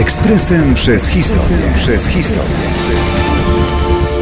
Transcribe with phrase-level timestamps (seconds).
[0.00, 1.72] Ekspresem przez historię.
[1.76, 2.56] Przez historię.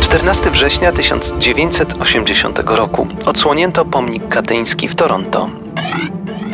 [0.00, 5.50] 14 września 1980 roku odsłonięto pomnik katyński w Toronto.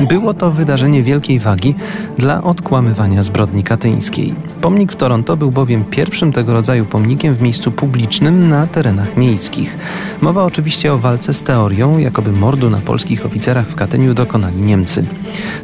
[0.09, 1.75] Było to wydarzenie wielkiej wagi
[2.19, 4.35] dla odkłamywania zbrodni katyńskiej.
[4.61, 9.79] Pomnik w Toronto był bowiem pierwszym tego rodzaju pomnikiem w miejscu publicznym na terenach miejskich.
[10.21, 15.07] Mowa oczywiście o walce z teorią, jakoby mordu na polskich oficerach w Katyniu dokonali Niemcy.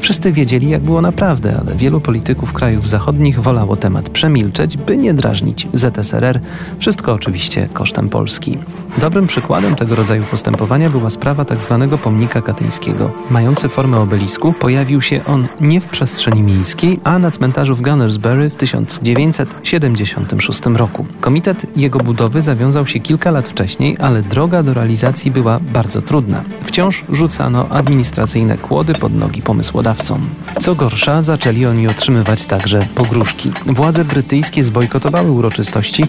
[0.00, 5.14] Wszyscy wiedzieli, jak było naprawdę, ale wielu polityków krajów zachodnich wolało temat przemilczeć, by nie
[5.14, 6.40] drażnić ZSRR.
[6.78, 8.58] Wszystko oczywiście kosztem Polski.
[8.98, 11.88] Dobrym przykładem tego rodzaju postępowania była sprawa tzw.
[11.90, 13.10] Tak pomnika katyńskiego.
[13.30, 14.25] Mający formę obelisku,
[14.60, 20.66] pojawił się on nie w przestrzeni miejskiej, a na cmentarzu w Gunnersbury w 1000 1976
[20.66, 21.06] roku.
[21.20, 26.44] Komitet jego budowy zawiązał się kilka lat wcześniej, ale droga do realizacji była bardzo trudna.
[26.64, 30.28] Wciąż rzucano administracyjne kłody pod nogi pomysłodawcom.
[30.60, 33.52] Co gorsza, zaczęli oni otrzymywać także pogróżki.
[33.66, 36.04] Władze brytyjskie zbojkotowały uroczystości,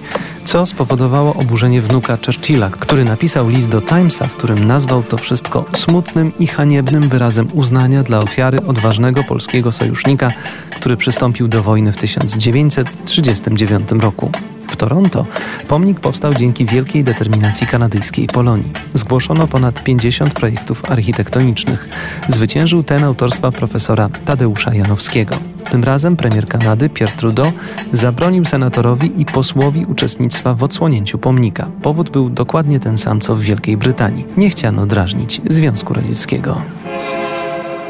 [0.46, 5.66] co spowodowało oburzenie wnuka Churchilla, który napisał list do Timesa, w którym nazwał to wszystko
[5.76, 10.32] smutnym i haniebnym wyrazem uznania dla ofiary odważnego polskiego sojusznika,
[10.76, 14.32] który przystąpił do wojny w 1939 roku.
[14.68, 15.26] W Toronto
[15.68, 18.72] pomnik powstał dzięki wielkiej determinacji kanadyjskiej Polonii.
[18.94, 21.90] Zgłoszono ponad 50 projektów architektonicznych.
[22.28, 25.40] Zwyciężył ten autorstwa profesora Tadeusza Janowskiego.
[25.72, 27.52] Tym razem premier Kanady Pierre Trudeau
[27.94, 31.70] zabronił senatorowi i posłowi uczestnictwa w odsłonięciu pomnika.
[31.82, 34.26] Powód był dokładnie ten sam co w Wielkiej Brytanii.
[34.38, 36.62] Nie chciano drażnić Związku Radzieckiego.